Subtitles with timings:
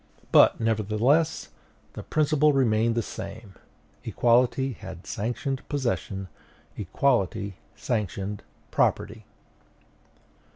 [0.31, 1.49] But, nevertheless,
[1.93, 3.53] the principle remained the same:
[4.03, 6.27] equality had sanctioned possession;
[6.75, 8.41] equality sanctioned
[8.71, 9.25] property.